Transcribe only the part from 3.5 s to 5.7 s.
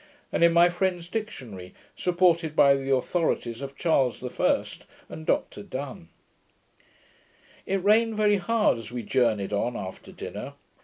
of Charles I and Dr